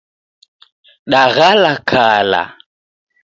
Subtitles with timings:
[1.11, 2.43] Daghala kala